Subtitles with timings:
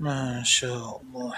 [0.00, 1.34] ما شاء الله.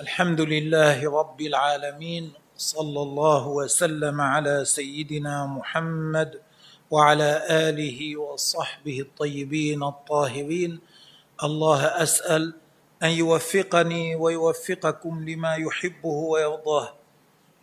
[0.00, 6.40] الحمد لله رب العالمين صلى الله وسلم على سيدنا محمد
[6.90, 7.30] وعلى
[7.68, 10.80] آله وصحبه الطيبين الطاهرين.
[11.44, 12.54] الله أسأل
[13.02, 16.94] أن يوفقني ويوفقكم لما يحبه ويرضاه.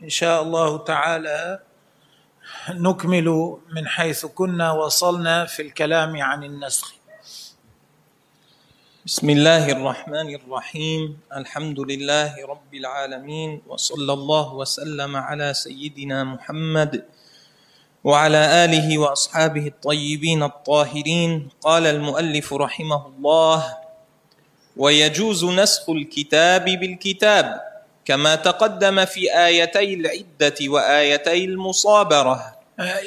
[0.03, 1.59] إن شاء الله تعالى
[2.69, 6.93] نكمل من حيث كنا وصلنا في الكلام عن النسخ.
[9.05, 11.17] بسم الله الرحمن الرحيم.
[11.33, 17.05] الحمد لله رب العالمين وصلى الله وسلم على سيدنا محمد
[18.03, 21.49] وعلى آله وأصحابه الطيبين الطاهرين.
[21.61, 23.77] قال المؤلف رحمه الله
[24.77, 27.70] ويجوز نسخ الكتاب بالكتاب.
[28.11, 32.55] كما تقدم في آيتي العدة وآيتي المصابرة.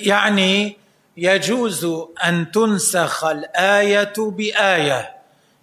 [0.00, 0.76] يعني
[1.16, 1.86] يجوز
[2.24, 5.14] أن تنسخ الآية بآية.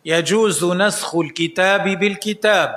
[0.06, 2.70] يجوز نسخ الكتاب بالكتاب.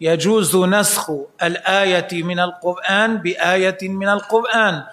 [0.00, 1.10] يجوز نسخ
[1.42, 4.84] الآية من القرآن بآية من القرآن.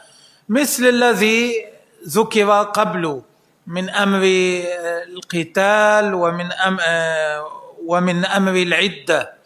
[0.49, 1.65] مثل الذي
[2.07, 3.21] ذكر قبل
[3.67, 4.21] من أمر
[5.13, 6.77] القتال ومن أم
[7.85, 9.40] ومن أمر العدة.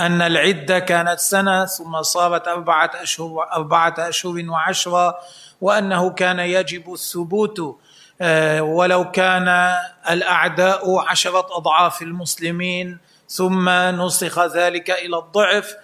[0.00, 5.18] أن العدة كانت سنة ثم صارت أربعة أشهر أربعة أشهر وعشرة
[5.60, 7.78] وأنه كان يجب الثبوت
[8.20, 9.76] آه، ولو كان
[10.10, 15.76] الأعداء عشرة أضعاف المسلمين ثم نسخ ذلك إلى الضعف.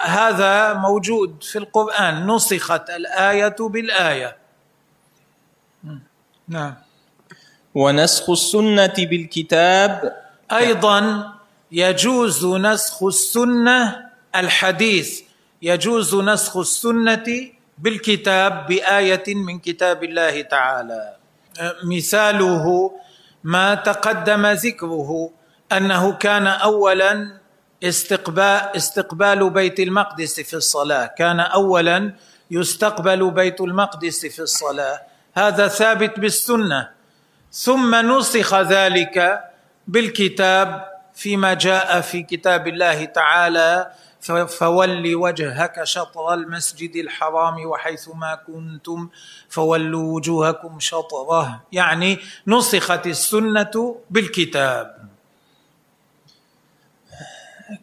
[0.00, 4.36] هذا موجود في القرآن نسخت الآية بالآية.
[6.48, 6.74] نعم.
[7.74, 10.16] ونسخ السنة بالكتاب.
[10.52, 11.32] أيضا
[11.72, 15.20] يجوز نسخ السنة الحديث
[15.62, 21.16] يجوز نسخ السنة بالكتاب بآية من كتاب الله تعالى.
[21.84, 22.92] مثاله
[23.44, 25.30] ما تقدم ذكره
[25.72, 27.38] أنه كان اولا
[27.82, 31.06] استقبال استقبال بيت المقدس في الصلاة.
[31.06, 32.14] كان اولا
[32.50, 35.00] يستقبل بيت المقدس في الصلاة.
[35.34, 36.88] هذا ثابت بالسنة.
[37.52, 39.44] ثم نسخ ذلك
[39.86, 40.89] بالكتاب
[41.20, 43.92] فيما جاء في كتاب الله تعالى
[44.48, 49.08] فول وجهك شطر المسجد الحرام وحيث ما كنتم
[49.48, 51.62] فولوا وجوهكم شطره.
[51.72, 55.08] يعني نسخت السنة بالكتاب.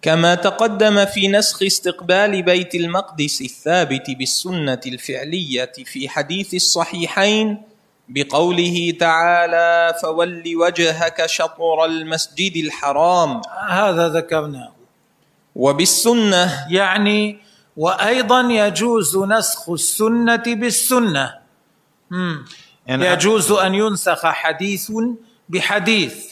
[0.01, 7.61] كما تقدم في نسخ استقبال بيت المقدس الثابت بالسنة الفعلية في حديث الصحيحين
[8.09, 13.41] بقوله تعالى فول وجهك شطر المسجد الحرام.
[13.69, 14.71] هذا ذكرناه.
[15.55, 16.67] وبالسنة.
[16.69, 17.39] يعني
[17.77, 21.33] وأيضا يجوز نسخ السنة بالسنة.
[22.87, 24.91] يعني يجوز أن ينسخ حديث
[25.49, 26.31] بحديث.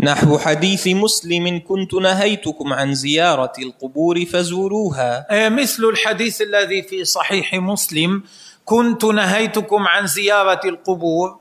[0.00, 5.26] نحو حديث مسلم كنت نهيتكم عن زيارة القبور فزوروها.
[5.48, 8.22] مثل الحديث الذي في صحيح مسلم
[8.64, 11.38] كنت نهيتكم عن زيارة القبور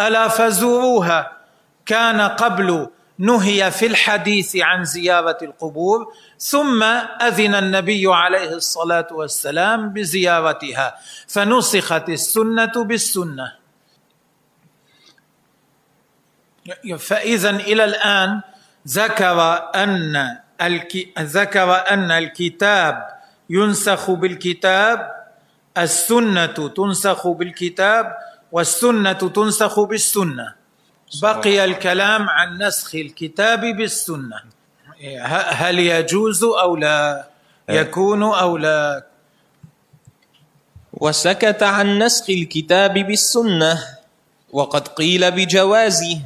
[0.00, 1.32] ألا فزوروها؟
[1.86, 6.82] كان قبل نهي في الحديث عن زيارة القبور ثم
[7.22, 10.94] أذن النبي عليه الصلاة والسلام بزيارتها
[11.28, 13.52] فنسخت السنة بالسنة.
[16.98, 18.40] فاذا إلى الآن
[18.88, 19.40] ذكر
[19.74, 20.38] أن
[21.18, 23.08] ذكر أن الكتاب
[23.50, 25.21] ينسخ بالكتاب
[25.78, 28.16] السنة تنسخ بالكتاب
[28.52, 30.54] والسنة تنسخ بالسنة.
[31.22, 34.42] بقي الكلام عن نسخ الكتاب بالسنة.
[35.48, 37.24] هل يجوز أو لا؟
[37.68, 39.06] يكون أو لا؟
[40.92, 43.84] وسكت عن نسخ الكتاب بالسنة
[44.52, 46.20] وقد قيل بجوازه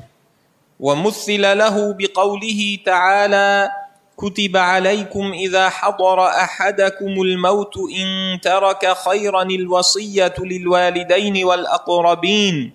[0.81, 3.71] ومثل له بقوله تعالى
[4.19, 12.73] كتب عليكم إذا حضر أحدكم الموت إن ترك خيرا الوصية للوالدين والأقربين.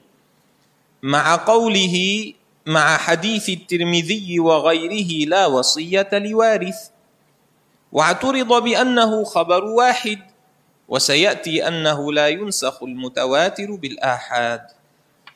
[1.04, 1.98] مع قوله
[2.66, 6.80] مع حديث الترمذي وغيره لا وصية لوارث.
[7.92, 10.20] واعترض بأنه خبر واحد
[10.88, 14.62] وسيأتي أنه لا ينسخ المتواتر بالآحاد.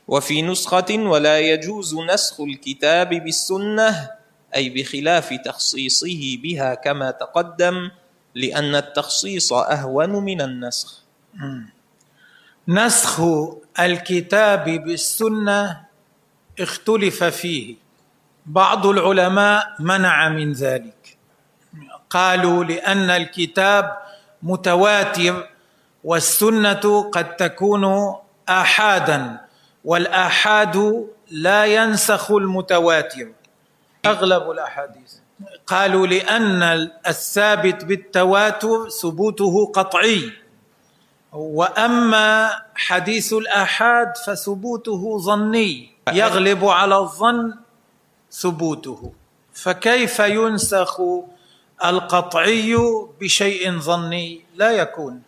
[0.08, 4.10] وفي نسخة ولا يجوز نسخ الكتاب بالسنة
[4.56, 7.92] أي بخلاف تخصيصه بها كما تقدم
[8.36, 11.04] لأن التخصيص أهون من النسخ.
[12.68, 13.22] نسخ
[13.80, 15.82] الكتاب بالسنة
[16.60, 17.76] اختلف فيه.
[18.46, 21.18] بعض العلماء منع من ذلك.
[22.10, 23.98] قالوا لأن الكتاب
[24.44, 25.50] متواتر
[26.04, 28.16] والسنة قد تكون
[28.50, 29.38] آحادا
[29.84, 33.28] والآحاد لا ينسخ المتواتر.
[34.06, 35.14] أغلب الأحاديث.
[35.68, 36.64] قالوا لأن
[37.08, 40.32] الثابت بالتواتر ثبوته قطعي.
[41.34, 45.92] وأما حديث الآحاد فثبوته ظني.
[46.14, 47.54] يغلب على الظن
[48.32, 49.12] ثبوته.
[49.54, 51.02] فكيف ينسخ
[51.86, 52.76] القطعي
[53.22, 55.22] بشيء ظني؟ لا يكون.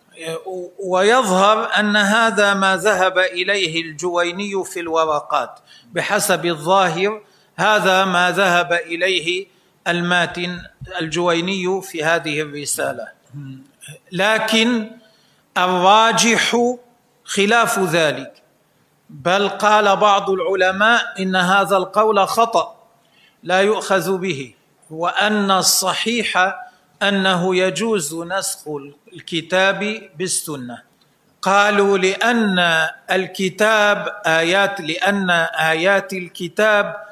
[0.80, 5.60] ويظهر أن هذا ما ذهب إليه الجويني في الورقات.
[5.94, 7.22] بحسب الظاهر
[7.60, 9.48] هذا ما ذهب إليه
[9.88, 10.62] الماتن
[11.02, 13.08] الجويني في هذه الرسالة.
[14.12, 14.92] لكن
[15.58, 16.58] الراجح
[17.26, 18.34] خلاف ذلك.
[19.10, 22.76] بل قال بعض العلماء إن هذا القول خطأ
[23.44, 24.54] لا يؤخذ به
[24.90, 26.56] وأن الصحيح
[27.04, 28.60] أنه يجوز نسخ
[29.14, 30.82] الكتاب بالسنة.
[31.42, 35.30] قالوا لأن الكتاب آيات لأن
[35.74, 37.07] آيات الكتاب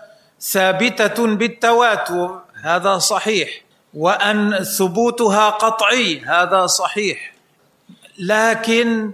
[0.51, 3.49] ثابتة بالتواتر هذا صحيح.
[3.93, 7.33] وأن ثبوتها قطعي هذا صحيح.
[8.19, 9.11] لكن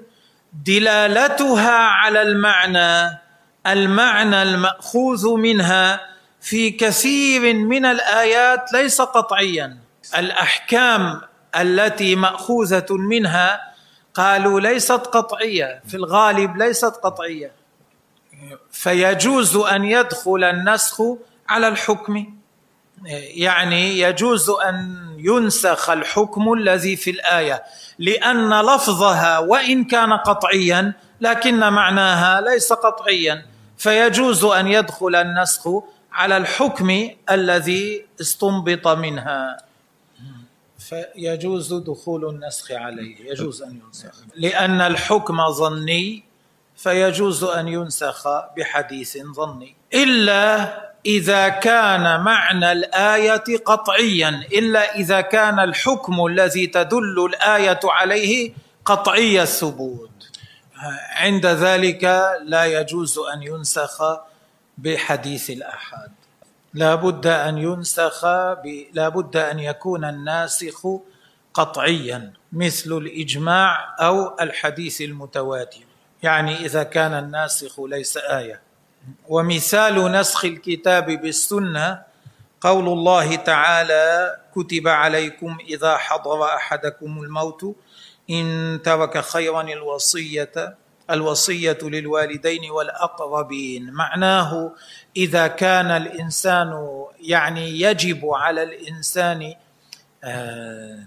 [0.65, 3.19] دلالتها على المعنى
[3.67, 6.01] المعنى المأخوذ منها
[6.41, 9.77] في كثير من الآيات ليس قطعيا.
[10.17, 11.21] الأحكام
[11.55, 13.61] التي مأخوذة منها
[14.13, 17.60] قالوا ليست قطعية في الغالب ليست قطعية.
[18.71, 21.01] فيجوز أن يدخل النسخ
[21.49, 22.25] على الحكم.
[23.35, 27.63] يعني يجوز أن ينسخ الحكم الذي في الآية
[27.99, 33.45] لأن لفظها وإن كان قطعيا لكن معناها ليس قطعيا.
[33.77, 35.67] فيجوز أن يدخل النسخ
[36.13, 39.57] على الحكم الذي استنبط منها.
[40.79, 44.23] فيجوز دخول النسخ عليه يجوز أن ينسخ.
[44.35, 46.30] لأن الحكم ظني
[46.75, 48.27] فيجوز أن ينسخ
[48.57, 49.75] بحديث ظني.
[49.93, 50.73] إلا
[51.05, 58.53] إذا كان معنى الآية قطعيا إلا إذا كان الحكم الذي تدل الآية عليه
[58.85, 60.09] قطعي الثبوت.
[61.15, 62.03] عند ذلك
[62.43, 64.01] لا يجوز أن ينسخ
[64.77, 66.11] بحديث الأحاد.
[66.73, 68.25] لا بد أن ينسخ
[68.93, 70.87] لا بد أن يكون الناسخ
[71.53, 75.90] قطعيا مثل الإجماع أو الحديث المتواتر.
[76.23, 78.61] يعني إذا كان الناسخ ليس آية.
[79.27, 82.01] ومثال نسخ الكتاب بالسنة
[82.61, 87.75] قول الله تعالى كتب عليكم إذا حضر أحدكم الموت
[88.29, 90.77] إن ترك خيرا الوصيه
[91.09, 93.93] الوصية للوالدين والأقربين.
[93.93, 94.71] معناه
[95.17, 99.53] إذا كان الإنسان يعني يجب على الإنسان
[100.23, 101.03] آه،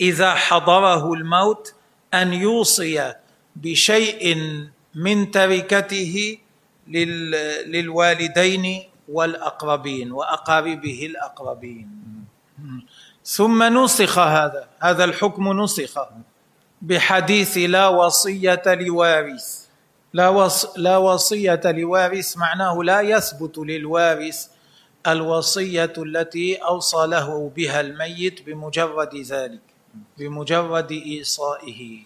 [0.00, 1.74] إذا حضره الموت
[2.14, 3.14] أن يوصي
[3.62, 4.36] بشيء
[4.94, 6.38] من تركته
[7.66, 11.88] للوالدين والأقربين وأقاربه الأقربين.
[13.24, 15.94] ثم نسخ هذا هذا الحكم نسخ
[16.82, 19.66] بحديث لا وصية لوارث.
[20.12, 24.46] لا, وص لا وصية لوارث معناه لا يثبت للوارث
[25.06, 29.60] الوصية التي اوصى له بها الميت بمجرد ذلك.
[30.18, 32.02] بمجرد إيصائه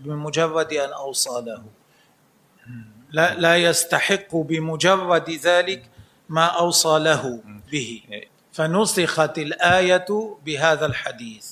[0.00, 1.64] بمجرد أن أوصى له.
[3.10, 5.90] لا لا يستحق بمجرد ذلك
[6.28, 7.40] ما أوصى له
[7.72, 8.02] به.
[8.52, 11.46] فنسخت الآية بهذا الحديث.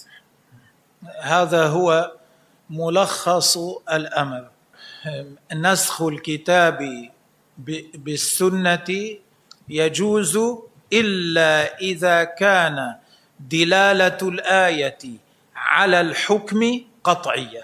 [1.20, 2.12] هذا هو
[2.70, 3.56] ملخص
[3.92, 4.50] الأمر.
[5.54, 7.08] نسخ الكتاب
[7.94, 8.90] بالسنة
[9.68, 10.38] يجوز
[10.92, 12.96] إلا إذا كان
[13.40, 14.98] دلالة الآية
[15.64, 17.62] على الحكم قطعية.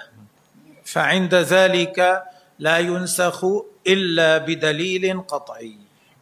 [0.84, 2.24] فعند ذلك
[2.58, 3.44] لا ينسخ
[3.86, 5.76] إلا بدليل قطعي.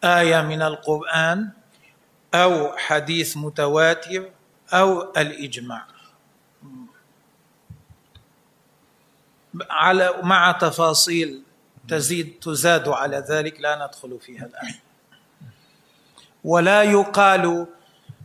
[0.05, 1.51] آية من القرآن
[2.35, 4.31] أو حديث متواتر
[4.73, 5.87] أو الإجماع.
[9.71, 11.43] على مع تفاصيل
[11.89, 14.75] تزيد تزاد على ذلك لا ندخل فيها الآن.
[16.45, 17.67] ولا يقال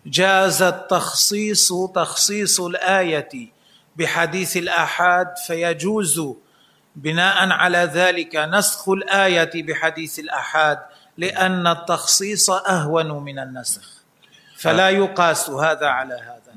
[0.05, 3.51] جاز التخصيص تخصيص الآية
[3.95, 6.21] بحديث الآحاد فيجوز
[6.95, 10.79] بناء على ذلك نسخ الآية بحديث الآحاد
[11.17, 14.03] لأن التخصيص أهون من النسخ.
[14.57, 16.55] فلا يقاس هذا على هذا.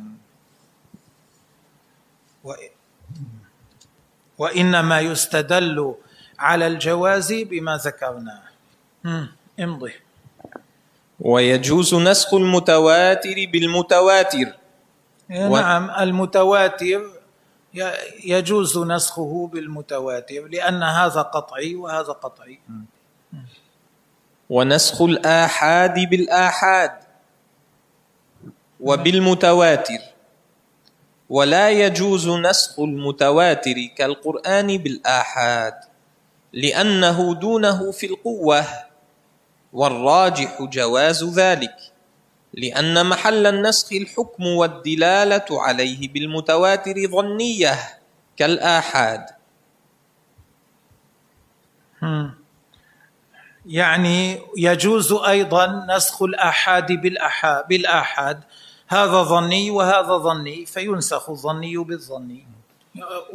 [4.39, 5.95] وإنما يستدل
[6.39, 8.43] على الجواز بما ذكرناه
[9.61, 9.93] امضي.
[11.21, 14.53] ويجوز نسخ المتواتر بالمتواتر.
[15.29, 17.03] نعم المتواتر
[18.25, 22.61] يجوز نسخه بالمتواتر لأن هذا قطعي وهذا قطعي.
[24.51, 26.93] ونسخ الآحاد بالآحاد
[28.81, 29.99] وبالمتواتر.
[31.31, 35.75] ولا يجوز نسخ المتواتر كالقرآن بالآحاد
[36.53, 38.65] لأنه دونه في القوة.
[39.77, 41.77] والراجح جواز ذلك
[42.55, 47.77] لأن محل النسخ الحكم والدلالة عليه بالمتواتر ظنية
[48.37, 49.27] كالآحاد.
[53.67, 56.93] يعني يجوز أيضا نسخ الآحاد
[57.69, 58.41] بالآحاد,
[58.89, 62.47] هذا ظني وهذا ظني فينسخ الظني بالظني.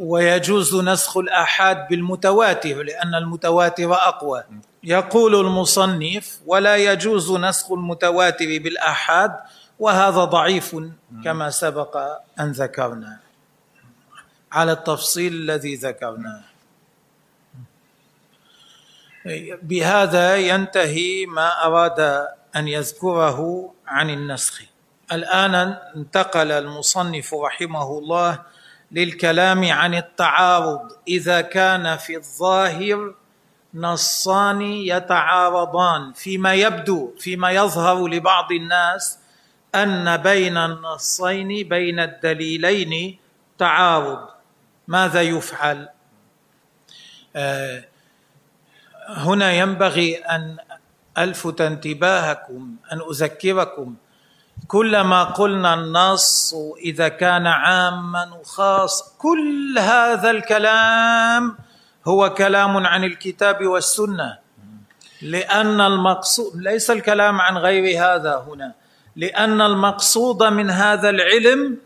[0.00, 4.44] ويجوز نسخ الآحاد بالمتواتر لأن المتواتر أقوى.
[4.84, 9.32] يقول المصنف ولا يجوز نسخ المتواتر بالآحاد
[9.78, 10.76] وهذا ضعيف
[11.24, 11.96] كما سبق
[12.40, 13.18] أن ذكرنا.
[14.52, 16.40] على التفصيل الذي ذكرناه
[19.62, 22.00] بهذا ينتهي ما أراد
[22.56, 24.62] أن يذكره عن النسخ.
[25.12, 25.54] الآن
[25.96, 28.42] انتقل المصنف رحمه الله
[28.92, 30.92] للكلام عن التعارض.
[31.08, 33.14] إذا كان في الظاهر
[33.74, 39.18] نصان يتعارضان فيما يبدو فيما يظهر لبعض الناس
[39.74, 43.18] أن بين النصين بين الدليلين
[43.58, 44.28] تعارض.
[44.88, 45.88] ماذا يفعل؟
[47.36, 47.84] آه،
[49.08, 50.56] هنا ينبغي أن
[51.18, 53.94] ألفت انتباهكم أن أذكركم.
[54.68, 61.56] كلما قلنا النص إذا كان عاما وخاص كل هذا الكلام
[62.06, 64.38] هو كلام عن الكتاب والسنة.
[65.22, 68.72] لأن المقصود ليس الكلام عن غير هذا هنا.
[69.16, 71.78] لأن المقصود من هذا العلم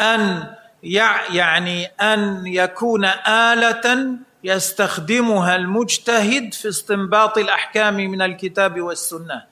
[0.00, 0.44] أن
[0.82, 4.08] يعني أن يكون آلة
[4.44, 9.42] يستخدمها المجتهد في استنباط الأحكام من الكتاب والسنة.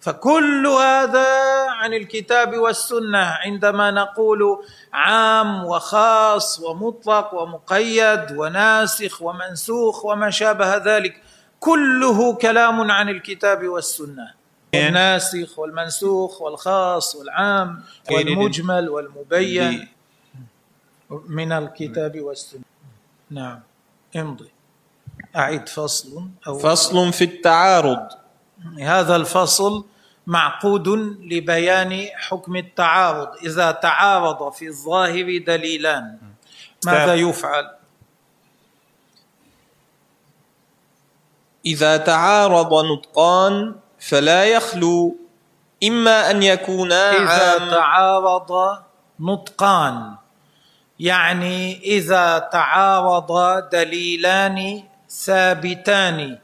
[0.00, 1.26] فكل هذا
[1.70, 11.22] عن الكتاب والسنة عندما نقول عام وخاص ومطلق ومقيد وناسخ ومنسوخ وما شابه ذلك
[11.60, 14.34] كله كلام عن الكتاب والسنة.
[14.74, 19.88] الناسخ والمنسوخ والخاص والعام والمجمل والمبين
[21.28, 22.62] من الكتاب والسنة.
[23.30, 23.60] نعم.
[24.16, 24.50] امضي.
[25.36, 28.08] أعد فصل أو فصل في التعارض.
[28.80, 29.84] هذا الفصل
[30.26, 30.88] معقود
[31.32, 33.28] لبيان حكم التعارض.
[33.44, 36.18] إذا تعارض في الظاهر دليلان
[36.86, 37.70] ماذا يفعل؟
[41.66, 45.16] إذا تعارض نطقان فلا يخلو
[45.84, 48.78] إما أن يكونا إذا تعارض
[49.20, 50.14] نطقان
[51.00, 53.32] يعني إذا تعارض
[53.72, 56.38] دليلان ثابتان.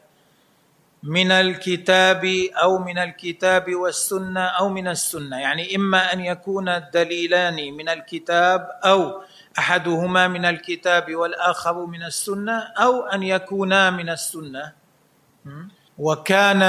[1.05, 2.25] من الكتاب
[2.63, 5.41] أو من الكتاب والسنة أو من السنة.
[5.41, 9.21] يعني إما أن يكون الدليلان من الكتاب أو
[9.59, 14.73] أحدهما من الكتاب والآخر من السنة أو أن يكونا من السنة.
[15.99, 16.63] وكان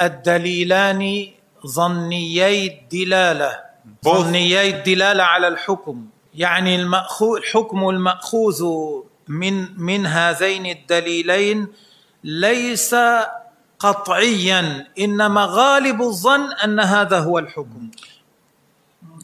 [0.00, 1.26] الدليلان
[1.66, 3.60] ظنيي الدلالة.
[4.04, 6.06] ظنيي الدلالة على الحكم.
[6.34, 8.64] يعني المأخوذ الحكم المأخوذ
[9.28, 11.68] من من هذين الدليلين
[12.24, 12.94] ليس
[13.82, 17.90] قطعيا إنما غالب الظن أن هذا هو الحكم.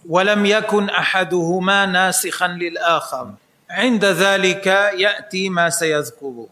[0.08, 3.34] ولم يكن أحدهما ناسخا للآخر.
[3.70, 6.48] عند ذلك يأتي ما سيذكره.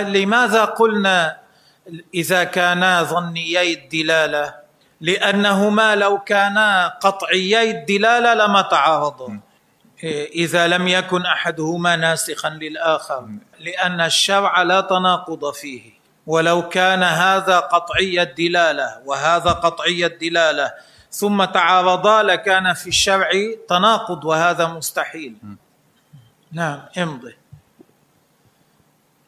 [0.00, 1.36] لماذا قلنا
[2.14, 4.54] إذا كانا ظنيي الدلالة؟
[5.00, 9.40] لأنهما لو كانا قطعيي الدلالة لما تعارضا.
[10.34, 13.28] إذا لم يكن أحدهما ناسخا للآخر.
[13.60, 16.03] لأن الشرع لا تناقض فيه.
[16.26, 20.72] ولو كان هذا قطعي الدلالة وهذا قطعي الدلالة.
[21.10, 23.30] ثم تعارضا لكان في الشرع
[23.68, 25.34] تناقض وهذا مستحيل.
[26.52, 27.34] نعم امضي.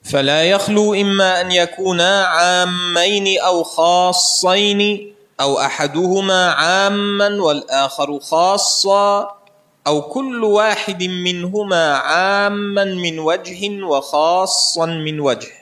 [0.04, 9.36] فلا يخلو إما أن يكونا عامين أو خاصين أو أحدهما عاما والآخر خاصا
[9.86, 15.52] أو كل واحد منهما عاما من وجه وخاصا من وجه.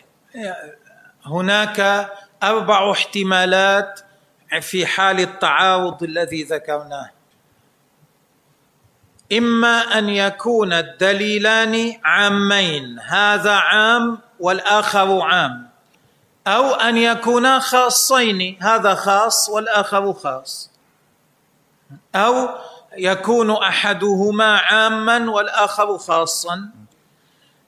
[1.27, 2.11] هناك
[2.43, 4.01] أربع احتمالات
[4.61, 7.11] في حال التعارض الذي ذكرناه.
[9.33, 15.69] إما أن يكون الدليلان عامين هذا عام والآخر عام
[16.47, 20.71] أو أن يكونا خاصين هذا خاص والآخر خاص
[22.15, 22.49] أو
[22.97, 26.71] يكون أحدهما عاما والآخر خاصا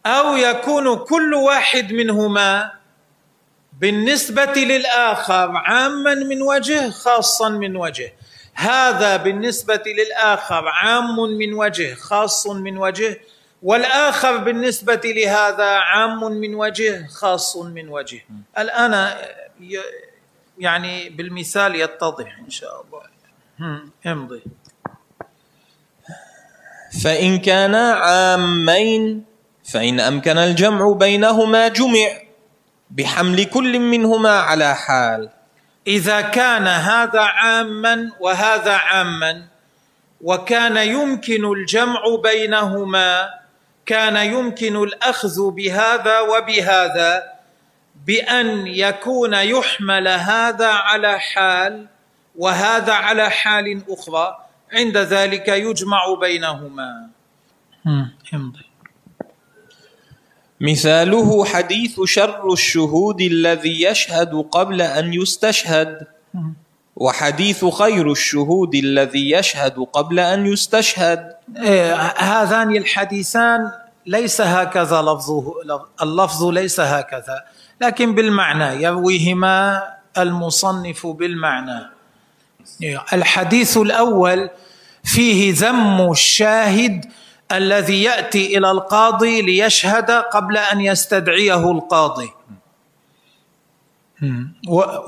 [0.07, 2.76] أو يكون كل واحد منهما
[3.81, 8.13] بالنسبة للآخر عاما من وجه خاصا من وجه.
[8.55, 13.21] هذا بالنسبة للآخر عام من وجه خاص من وجه.
[13.63, 18.25] والآخر بالنسبة لهذا عام من وجه خاص من وجه.
[18.59, 19.15] الآن
[20.59, 23.03] يعني بالمثال يتضح إن شاء الله.
[24.07, 24.43] امضي.
[27.05, 29.25] فإن كانا عامين
[29.65, 32.26] فإن أمكن الجمع بينهما جمع.
[32.91, 35.31] بحمل كل منهما على حال.
[35.87, 39.47] إذا كان هذا عاما وهذا عاما
[40.21, 43.31] وكان يمكن الجمع بينهما
[43.87, 47.23] كان يمكن الأخذ بهذا وبهذا
[48.07, 51.87] بأن يكون يحمل هذا على حال
[52.37, 54.39] وهذا على حال أخرى
[54.73, 57.09] عند ذلك يجمع بينهما.
[58.35, 58.67] امضي
[60.61, 66.07] مثاله حديث شر الشهود الذي يشهد قبل أن يستشهد.
[66.97, 71.33] وحديث خير الشهود الذي يشهد قبل أن يستشهد.
[71.63, 73.71] إيه هذان الحديثان
[74.07, 75.55] ليس هكذا لفظه
[76.03, 77.45] اللفظ ليس هكذا
[77.81, 79.83] لكن بالمعنى يرويهما
[80.19, 81.81] المصنف بالمعنى.
[83.13, 84.51] الحديث الأول
[85.05, 87.05] فيه ذم الشاهد
[87.53, 92.31] الذي يأتي إلى القاضي ليشهد قبل أن يستدعيه القاضي.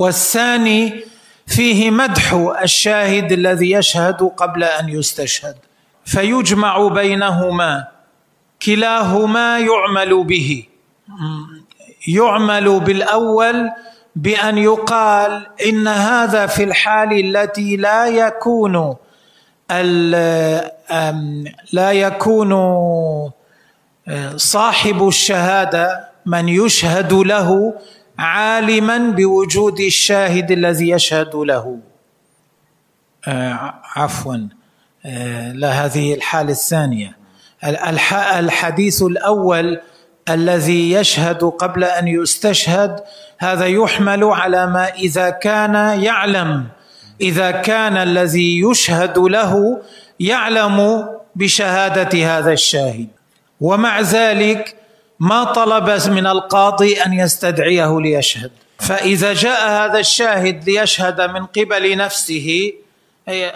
[0.01, 1.05] والثاني
[1.47, 5.57] فيه مدح الشاهد الذي يشهد قبل أن يستشهد
[6.05, 7.89] فيجمع بينهما
[8.63, 10.67] كلاهما يعمل به.
[12.09, 13.71] يعمل بالأول
[14.17, 18.97] بأن يقال إن هذا في الحال التي لا يكون
[21.73, 22.53] لا يكون
[24.09, 27.75] آه، صاحب الشهادة من يشهد له
[28.19, 31.79] عالما بوجود الشاهد الذي يشهد له.
[33.29, 34.49] آه، عفوا
[35.07, 37.19] آه، لا هذه الحالة الثانية.
[38.39, 39.81] الحديث الأول
[40.29, 43.01] الذي يشهد قبل أن يستشهد
[43.39, 46.67] هذا يحمل على ما إذا كان يعلم.
[47.21, 49.83] إذا كان الذي يشهد له
[50.21, 53.09] يعلم بشهادة هذا الشاهد.
[53.61, 54.77] ومع ذلك
[55.21, 58.51] ما طلب من القاضي أن يستدعيه ليشهد.
[58.79, 62.73] فإذا جاء هذا الشاهد ليشهد من قبل نفسه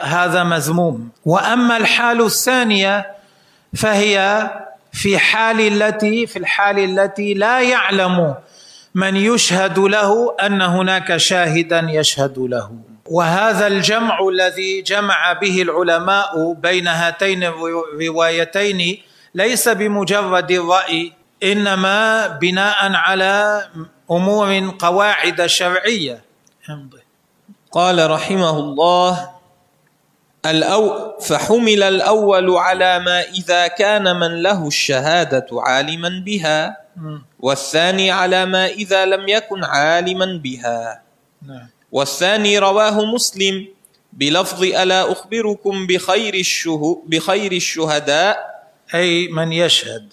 [0.00, 1.08] هذا مذموم.
[1.24, 3.06] وأما الحال الثانية
[3.74, 4.50] فهي
[4.92, 8.34] في حال التي في الحال التي لا يعلم
[8.94, 12.91] من يشهد له أن هناك شاهدا يشهد له.
[13.06, 18.80] وهذا الجمع الذي جمع به العلماء بين هاتين الروايتين
[19.34, 21.12] ليس بمجرد الراي
[21.42, 23.34] إنما بناء على
[24.10, 26.22] أمور قواعد شرعية.
[27.72, 29.12] قال رحمه الله
[30.46, 30.84] الأو
[31.20, 36.76] فحمل الأول على ما إذا كان من له الشهادة عالما بها
[37.40, 41.02] والثاني على ما إذا لم يكن عالما بها.
[41.42, 41.68] نعم.
[41.92, 43.68] والثاني رواه مسلم
[44.12, 48.52] بلفظ ألا أخبركم بخير الشه بخير الشهداء؟
[48.94, 50.12] أي من يشهد.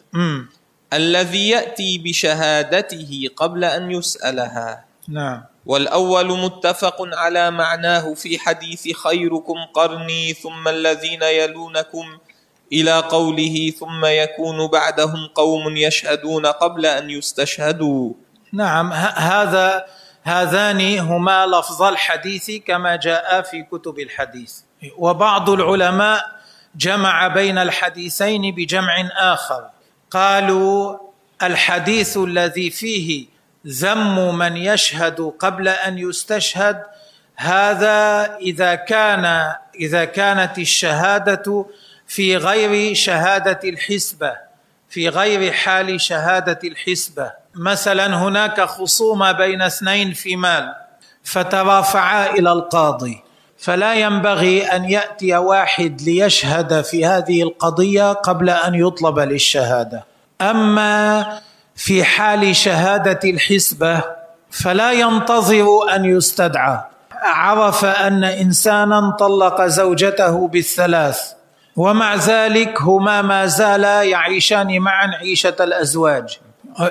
[0.94, 4.86] الذي يأتي بشهادته قبل أن يسألها.
[5.08, 5.44] نعم.
[5.65, 12.06] والأول متفق على معناه في حديث خيركم قرني ثم الذين يلونكم
[12.74, 18.13] إلى قوله ثم يكون بعدهم قوم يشهدون قبل أن يستشهدوا.
[18.54, 19.86] نعم هذا
[20.30, 24.54] هذان هما لفظ الحديث كما جاء في كتب الحديث.
[24.98, 26.22] وبعض العلماء
[26.76, 29.70] جمع بين الحديثين بجمع آخر.
[30.12, 30.98] قالوا
[31.44, 33.28] الحديث الذي فيه
[33.68, 36.84] ذم من يشهد قبل أن يستشهد
[37.36, 41.65] هذا إذا كان إذا كانت الشهادة
[42.08, 44.34] في غير شهادة الحسبة
[44.89, 47.32] في غير حال شهادة الحسبة.
[47.60, 50.76] مثلا هناك خصومة بين اثنين في مال
[51.24, 53.24] فترافعا إلى القاضي.
[53.58, 60.06] فلا ينبغي أن يأتي واحد ليشهد في هذه القضية قبل أن يطلب للشهادة.
[60.41, 61.26] أما
[61.76, 64.02] في حال شهادة الحسبة
[64.52, 66.80] فلا ينتظر أن يستدعى.
[67.24, 71.19] عرف أن انسانا طلق زوجته بالثلاث
[71.76, 76.39] ومع ذلك هما ما زالا يعيشان معا عيشة الأزواج.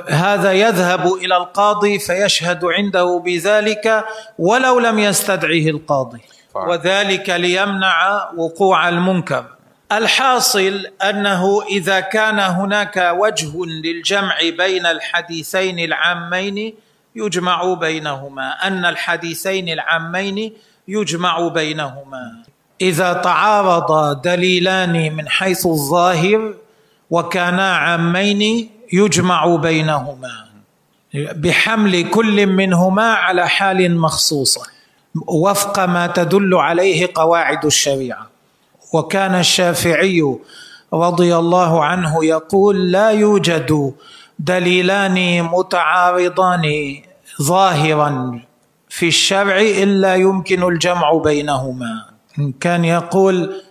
[0.08, 4.04] هذا يذهب إلى القاضي فيشهد عنده بذلك
[4.38, 6.20] ولو لم يستدعه القاضي.
[6.54, 9.44] وذلك ليمنع وقوع المنكر.
[9.92, 16.74] الحاصل أنه إذا كان هناك وجه للجمع بين الحديثين العامين
[17.16, 18.66] يجمع بينهما.
[18.66, 20.52] أن الحديثين العامين
[20.88, 22.42] يجمع بينهما.
[22.80, 26.54] إذا تعارض دليلان من حيث الظاهر
[27.10, 30.30] وكانا عامين يجمع بينهما.
[31.14, 34.62] بحمل كل منهما على حال مخصوصه
[35.26, 38.26] وفق ما تدل عليه قواعد الشريعة.
[38.92, 40.36] وكان الشافعي
[40.92, 43.94] رضي الله عنه يقول لا يوجد
[44.38, 46.62] دليلان متعارضان
[47.42, 48.40] ظاهرا
[48.88, 52.04] في الشرع إلا يمكن الجمع بينهما.
[52.60, 53.62] كان يقول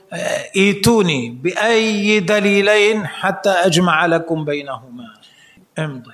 [0.56, 5.06] ايتوني بأي دليلين حتى أجمع لكم بينهما.
[5.80, 6.12] امضي.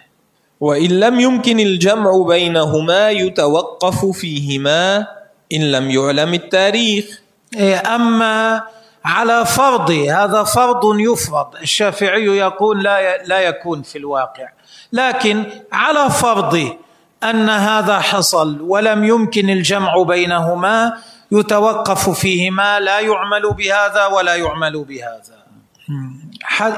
[0.60, 5.08] وإن لم يمكن الجمع بينهما يتوقف فيهما
[5.53, 7.21] إن لم يعلم التاريخ.
[7.56, 8.63] إيه، أما
[9.06, 11.56] على فرض هذا فرض يفرض.
[11.62, 14.47] الشافعي يقول لا لا يكون في الواقع.
[14.93, 16.77] لكن على فرض
[17.23, 20.97] أن هذا حصل ولم يمكن الجمع بينهما
[21.34, 25.43] يتوقف فيهما لا يعمل بهذا ولا يعمل بهذا.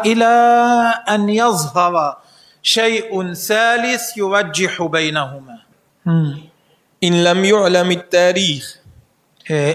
[0.06, 0.26] إلى
[1.10, 2.18] أن يظهر
[2.64, 5.58] شيء ثالث يرجح بينهما.
[7.04, 8.78] إن لم يعلم التاريخ.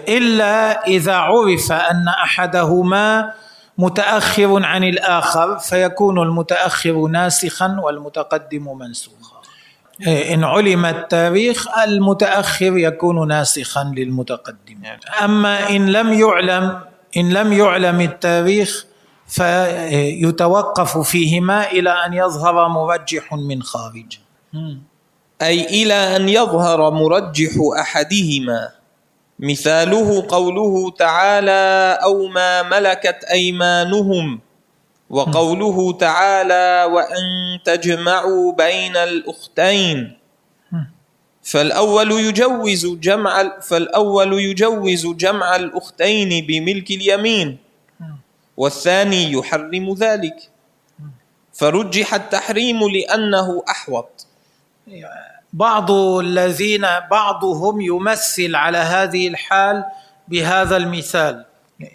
[0.08, 3.32] إلا إذا عرف أن أحدهما
[3.78, 9.19] متأخر عن الآخر فيكون المتأخر ناسخا والمتقدم منسوخا.
[10.06, 14.82] إن علم التاريخ المتأخر يكون ناسخا للمتقدم
[15.24, 16.80] أما إن لم يعلم
[17.16, 18.84] إن لم يعلم التاريخ
[19.26, 24.18] فيتوقف فيهما إلى أن يظهر مرجح من خارج.
[25.42, 28.68] أي إلى أن يظهر مرجح أحدهما.
[29.38, 34.40] مثاله قوله تعالى أو ما ملكت أيمانهم.
[35.10, 40.16] وقوله تعالى وان تجمعوا بين الاختين
[41.42, 47.58] فالاول يجوز جمع فالاول يجوز جمع الاختين بملك اليمين
[48.56, 50.36] والثاني يحرم ذلك
[51.52, 54.26] فرجح التحريم لأنه احوط
[55.52, 59.84] بعض الذين بعضهم يمثل على هذه الحال
[60.28, 61.44] بهذا المثال.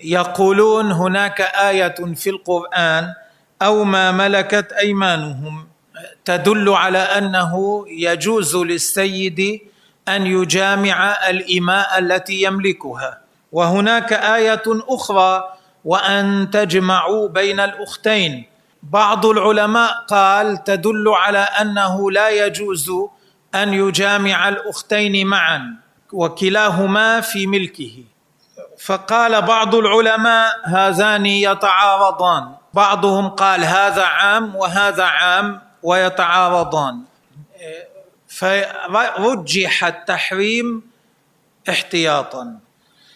[0.04, 3.14] يقولون هناك آية في القرآن
[3.62, 5.68] أو ما ملكت أيمانهم
[6.26, 9.62] تدل على أنه يجوز للسيد
[10.08, 13.22] أن يجامع الإماء التي يملكها.
[13.52, 15.44] وهناك آية أخرى
[15.86, 18.46] وأن تجمعوا بين الأختين.
[18.84, 22.92] بعض العلماء قال تدل على أنه لا يجوز
[23.56, 25.76] أن يجامع الأختين معا
[26.14, 28.04] وكلاهما في ملكه.
[28.80, 32.56] فقال بعض العلماء هذان يتعارضان.
[32.74, 37.02] بعضهم قال هذا عام وهذا عام ويتعارضان.
[38.28, 40.82] فرجح التحريم
[41.70, 42.60] احتياطا.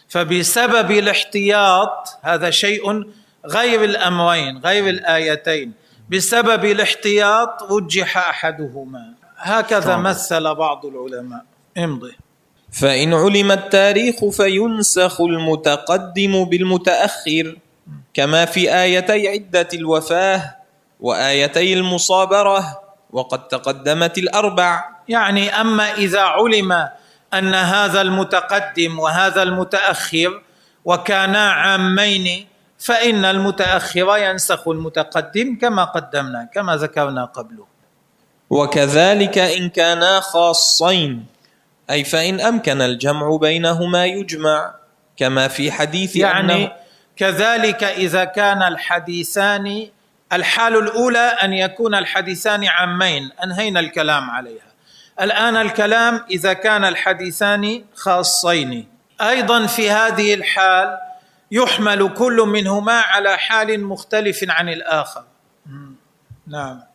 [0.09, 3.11] فبسبب الاحتياط هذا شيء
[3.45, 5.73] غير الأمرين غير الآيتين.
[6.09, 9.13] بسبب الاحتياط رجح أحدهما.
[9.37, 11.45] هكذا مثل بعض العلماء.
[11.77, 12.17] امضي.
[12.71, 17.55] فإن علم التاريخ فينسخ المتقدم بالمتأخر
[18.13, 20.55] كما في آيتي عدة الوفاة
[20.99, 24.83] وآيتي المصابرة وقد تقدمت الأربع.
[25.09, 26.71] يعني أما إذا علم
[27.33, 30.41] أن هذا المتقدم وهذا المتأخر
[30.85, 37.65] وكانا عامين فإن المتأخر ينسخ المتقدم كما قدمنا كما ذكرنا قبله.
[38.49, 41.25] وكذلك إن كانا خاصين.
[41.89, 44.75] أي فإن أمكن الجمع بينهما يجمع
[45.17, 46.71] كما في حديث يعني أنه
[47.15, 49.87] كذلك إذا كان الحديثان
[50.33, 54.69] الحال الأولى أن يكون الحديثان عامين أنهينا الكلام عليها.
[55.21, 58.87] الآن الكلام إذا كان الحديثان خاصين.
[59.21, 60.97] أيضا في هذه الحال
[61.51, 65.23] يحمل كل منهما على حال مختلف عن الآخر.
[66.47, 66.88] نعم.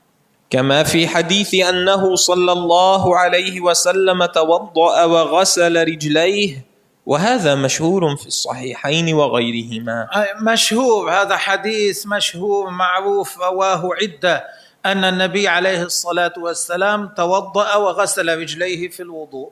[0.54, 6.64] كما في حديث أنه صلى الله عليه وسلم توضأ وغسل رجليه
[7.06, 10.08] وهذا مشهور في الصحيحين وغيرهما.
[10.42, 14.44] مشهور هذا حديث مشهور معروف رواه عدة
[14.86, 19.50] أن النبي عليه الصلاة والسلام توضأ وغسل رجليه في الوضوء.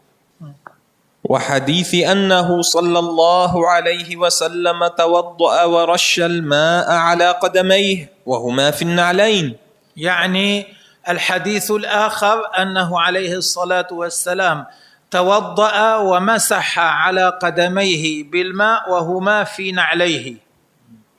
[1.24, 9.56] وحديث أنه صلى الله عليه وسلم توضأ ورش الماء على قدميه وهما في النعلين.
[9.96, 14.66] يعني الحديث الآخر أنه عليه الصلاة والسلام
[15.10, 20.36] توضأ ومسح على قدميه بالماء وهما في نعليه.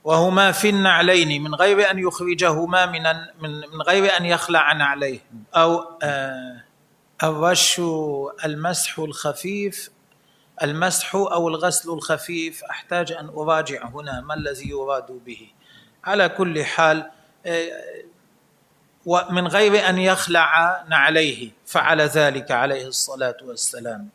[0.04, 3.02] وهما في النعلين من غير أن يخرجهما من
[3.72, 5.20] من غير أن يخلع نعليه.
[5.56, 6.64] أو آه
[7.22, 7.80] الرش
[8.44, 9.90] المسح الخفيف
[10.62, 15.48] المسح أو الغسل الخفيف أحتاج أن أراجع هنا ما الذي يراد به.
[16.04, 17.10] على كل حال
[17.46, 17.70] آه،
[19.06, 24.08] ومن غير أن يخلع نعليه فعل ذلك عليه الصلاة والسلام.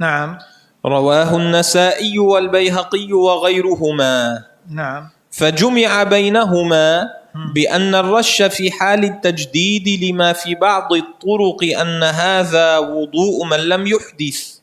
[0.00, 0.38] نعم.
[0.86, 4.44] رواه النسائي والبيهقي وغيرهما.
[4.70, 5.08] نعم.
[5.30, 7.10] فجمع بينهما
[7.54, 14.62] بأن الرش في حال التجديد لما في بعض الطرق أن هذا وضوء من لم يحدث.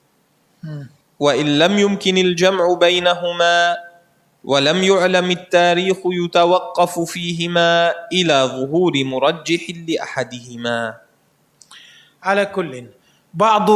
[1.19, 3.77] وإن لم يمكن الجمع بينهما
[4.43, 10.97] ولم يعلم التاريخ يتوقف فيهما إلى ظهور مرجح لأحدهما.
[12.23, 12.85] على كل
[13.33, 13.69] بعض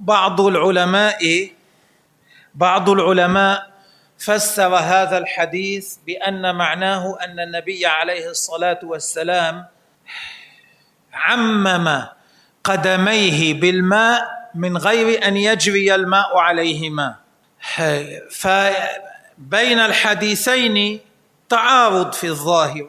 [0.00, 1.50] بعض العلماء
[2.54, 3.70] بعض العلماء
[4.18, 9.66] فسر هذا الحديث بأن معناه أن النبي عليه الصلاة والسلام
[11.12, 12.06] عمم
[12.64, 17.16] قدميه بالماء من غير أن يجري الماء عليهما.
[19.38, 21.00] فبين الحديثين
[21.48, 22.88] تعارض في الظاهر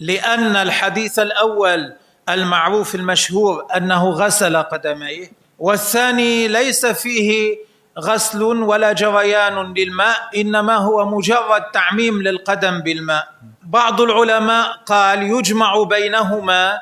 [0.00, 1.92] لأن الحديث الأول
[2.28, 7.56] المعروف المشهور أنه غسل قدميه والثاني ليس فيه
[7.98, 13.28] غسل ولا جريان للماء إنما هو مجرد تعميم للقدم بالماء.
[13.62, 16.78] بعض العلماء قال يجمع بينهما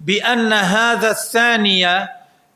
[0.00, 2.08] بأن هذا الثاني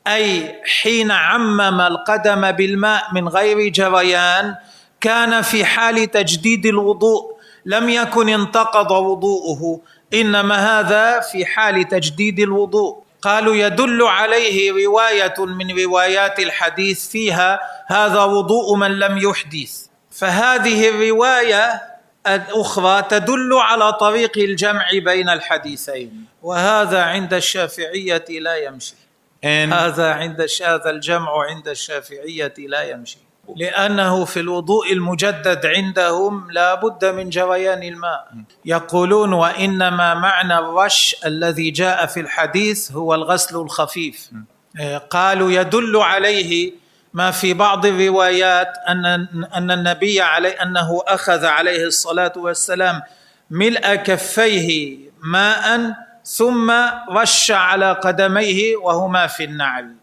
[0.07, 4.55] أي حين عمم القدم بالماء من غير جريان
[5.01, 9.81] كان في حال تجديد الوضوء لم يكن انتقض وضوءه.
[10.13, 13.03] إنما هذا في حال تجديد الوضوء.
[13.21, 19.85] قالوا يدل عليه رواية من روايات الحديث فيها هذا وضوء من لم يحدث.
[20.11, 21.81] فهذه الرواية
[22.27, 26.25] الأخرى تدل على طريق الجمع بين الحديثين.
[26.43, 28.95] وهذا عند الشافعية لا يمشي.
[29.43, 33.28] هذا عند هذا الجمع عند الشافعية لا يمشي.
[33.57, 38.27] لأنه في الوضوء المجدد عندهم لا بد من جريان الماء.
[38.65, 44.29] يقولون وإنما معنى الرش الذي جاء في الحديث هو الغسل الخفيف.
[45.09, 46.71] قالوا يدل عليه
[47.13, 49.05] ما في بعض الروايات أن
[49.55, 53.01] أن النبي عليه أنه أخذ عليه الصلاة والسلام
[53.51, 55.93] ملء كفيه ماء
[56.25, 56.71] ثم
[57.11, 59.95] رش على قدميه وهما في النعل.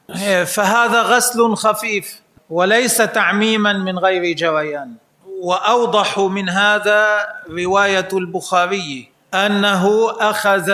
[0.46, 2.20] فهذا غسل خفيف.
[2.50, 4.92] وليس تعميما من غير جريان.
[5.40, 10.72] وأوضح من هذا رواية البخاري أنه أخذ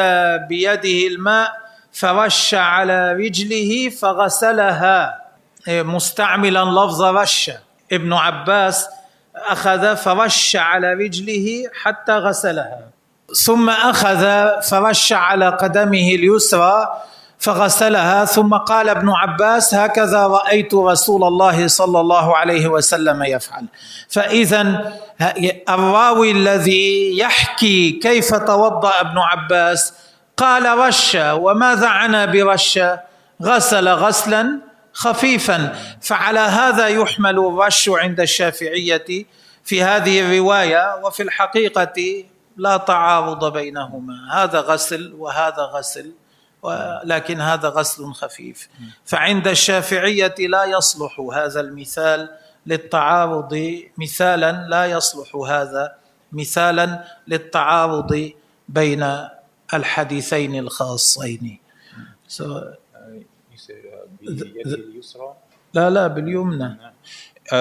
[0.48, 1.52] بيده الماء
[1.92, 5.22] فرش على رجله فغسلها.
[5.68, 7.50] مستعملا لفظ رش.
[7.92, 8.88] ابن عباس
[9.36, 12.80] أخذ فرش على رجله حتى غسلها.
[13.44, 17.02] ثم أخذ فرش على قدمه اليسرى
[17.42, 23.66] فغسلها ثم قال ابن عباس هكذا رأيت رسول الله صلى الله عليه وسلم يفعل.
[24.08, 24.92] فإذا
[25.68, 29.94] الراوي الذي يحكي كيف توضأ ابن عباس
[30.36, 32.80] قال رش وماذا عنا برش
[33.42, 34.60] غسل غسلا
[34.92, 39.26] خفيفا فعلى هذا يحمل الرش عند الشافعية
[39.64, 42.24] في هذه الرواية وفي الحقيقة
[42.56, 46.12] لا تعارض بينهما هذا غسل وهذا غسل.
[46.62, 48.68] ولكن هذا غسل خفيف.
[49.04, 52.28] فعند الشافعية لا يصلح هذا المثال
[52.66, 55.94] للتعارض مثالا لا يصلح هذا
[56.32, 58.32] مثالا للتعارض
[58.68, 59.02] بين
[59.74, 61.58] الحديثين الخاصين.
[65.74, 66.78] لا لا باليمنى.
[67.50, 67.54] uh,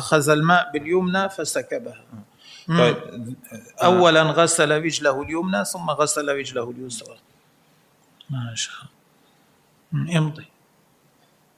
[0.00, 2.04] أخذ الماء باليمنى فسكبها
[2.68, 2.96] طيب
[3.82, 7.16] أولا غسل رجله اليمنى ثم غسل رجله اليسرى.
[8.30, 8.84] ما شاء
[10.16, 10.46] امضي.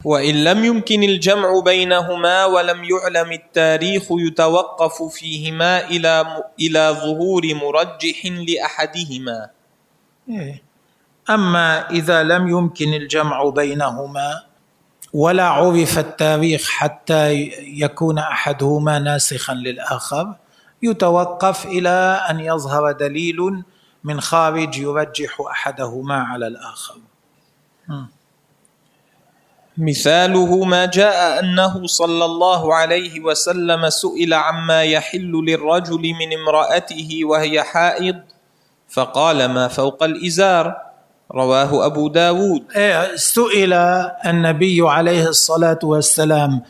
[0.05, 9.51] وإن لم يمكن الجمع بينهما ولم يعلم التاريخ يتوقف فيهما إلى إلى ظهور مرجح لأحدهما.
[10.29, 10.63] إيه.
[11.31, 14.43] أما إذا لم يمكن الجمع بينهما
[15.13, 17.33] ولا عرف التاريخ حتى
[17.81, 20.35] يكون أحدهما ناسخا للآخر
[20.83, 23.63] يتوقف إلى أن يظهر دليل
[24.05, 26.97] من خارج يرجح أحدهما على الآخر.
[29.79, 37.63] مثاله ما جاء أنه صلى الله عليه وسلم سئل عما يحل للرجل من امرأته وهي
[37.63, 38.21] حائض
[38.89, 40.77] فقال ما فوق الإزار؟
[41.35, 42.63] رواه أبو داود.
[42.77, 43.73] إيه، سئل
[44.27, 46.63] النبي عليه الصلاة والسلام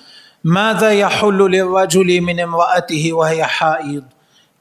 [0.45, 4.05] ماذا يحل للرجل من امرأته وهي حائض؟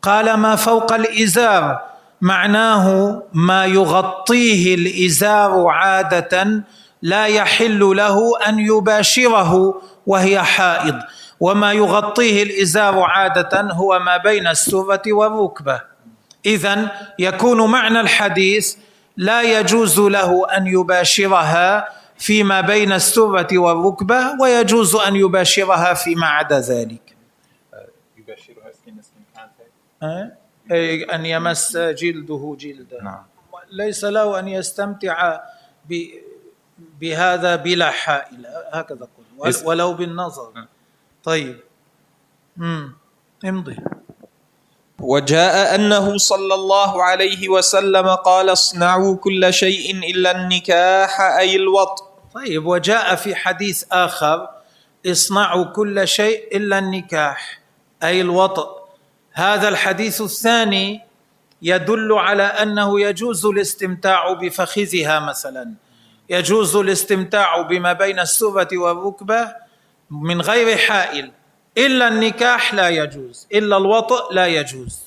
[0.01, 6.63] قال ما فوق الإزار؟ معناه ما يغطيه الإزار عادة
[7.01, 10.99] لا يحل له أن يباشره وهي حائض.
[11.39, 15.81] وما يغطيه الإزار عادة هو ما بين السره والركبة.
[16.45, 18.75] اذا يكون معنى الحديث
[19.17, 27.15] لا يجوز له أن يباشرها فيما بين السره والركبة ويجوز أن يباشرها فيما عدا ذلك.
[28.17, 29.25] يباشرها سكين سكين
[30.03, 33.23] أه؟ أي أن يمس جلده جلده نعم.
[33.71, 35.39] ليس له أن يستمتع
[35.89, 36.07] ب
[36.99, 38.45] بهذا بلا حائل.
[38.73, 39.07] هكذا
[39.39, 40.65] قل ولو بالنظر.
[41.23, 41.59] طيب.
[42.59, 42.93] امم
[43.45, 43.77] امضي.
[44.99, 52.03] وجاء أنه صلى الله عليه وسلم قال اصنعوا كل شيء إلا النكاح أي الوطء
[52.33, 52.65] طيب.
[52.65, 54.49] وجاء في حديث آخر
[55.07, 57.59] اصنعوا كل شيء إلا النكاح
[58.03, 58.76] أي الوطء
[59.37, 61.01] هذا الحديث الثاني
[61.61, 65.73] يدل على أنه يجوز الاستمتاع بفخذها مثلا.
[66.29, 69.55] يجوز الاستمتاع بما بين السرة والركبة
[70.11, 71.31] من غير حائل.
[71.77, 73.47] إلا النكاح لا يجوز.
[73.53, 74.99] إلا الوطء لا يجوز.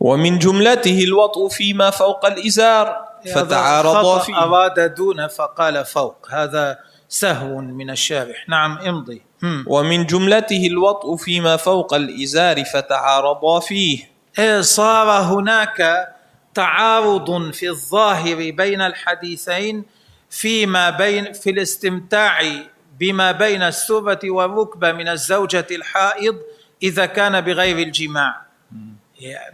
[0.00, 3.08] ومن جملته الوطء فيما فوق الإزار.
[3.34, 4.36] فتعارضا فيه.
[4.36, 6.26] أراد دون فقال فوق.
[6.30, 8.48] هذا سهو من الشارح.
[8.48, 9.27] نعم امضي.
[9.66, 14.10] ومن جملته الوطء فيما فوق الإزار فتعارضا فيه.
[14.60, 16.08] صار هناك
[16.54, 19.84] تعارض في الظاهر بين الحديثين
[20.30, 22.42] فيما بين في الاستمتاع
[23.00, 26.36] بما بين السرة والركبة من الزوجة الحائض
[26.82, 28.42] إذا كان بغير الجماع.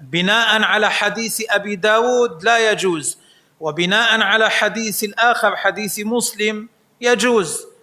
[0.01, 3.19] بناء على حديث أبي داود لا يجوز
[3.61, 6.69] وبناء على حديث الآخر حديث مسلم
[7.01, 7.74] يجوز.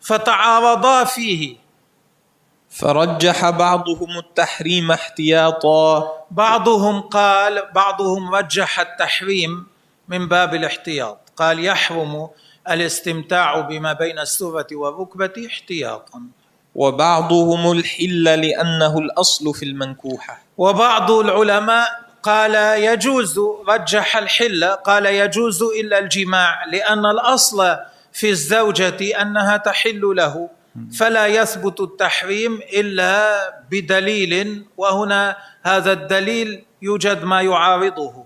[0.00, 1.56] فتعارضا فيه.
[2.70, 6.12] فرجح بعضهم التحريم احتياطا.
[6.30, 9.66] بعضهم قال بعضهم رجح التحريم
[10.08, 11.18] من باب الاحتياط.
[11.36, 12.28] قال يحرم
[12.70, 16.22] الاستمتاع بما بين السرة والركبة احتياطا.
[16.74, 20.42] وبعضهم الحل لأنه الأصل في المنكوحة.
[20.58, 27.76] وبعض العلماء قال يجوز رجح الحل قال يجوز إلا الجماع لأن الأصل
[28.12, 30.48] في الزوجة أنها تحل له
[30.98, 33.36] فلا يثبت التحريم إلا
[33.70, 38.24] بدليل وهنا هذا الدليل يوجد ما يعارضه.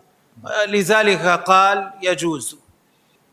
[0.69, 2.59] لذلك قال يجوز.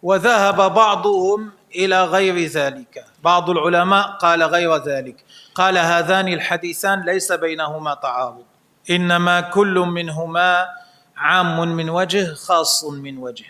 [0.03, 3.05] وذهب بعضهم إلى غير ذلك.
[3.23, 5.25] بعض العلماء قال غير ذلك.
[5.55, 8.43] قال هذان الحديثان ليس بينهما تعارض.
[8.89, 10.67] إنما كل منهما
[11.17, 13.45] عام من وجه خاص من وجه.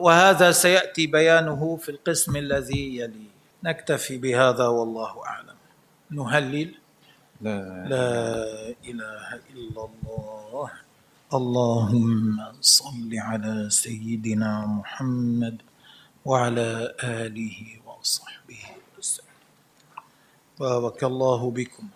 [0.00, 3.26] وهذا سيأتي بيانه في القسم الذي يلي.
[3.64, 5.56] نكتفي بهذا والله أعلم.
[6.10, 6.74] نهلل.
[7.40, 7.86] لا.
[7.88, 8.14] لا
[8.84, 10.70] إله إلا الله.
[11.34, 15.62] اللهم صل على سيدنا محمد
[16.24, 18.62] وعلى آله وصحبه
[18.98, 19.36] وسلم.
[20.60, 21.88] بارك الله بكم.